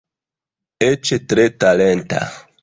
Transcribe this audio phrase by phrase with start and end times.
[0.85, 2.25] Eĉ tre talenta.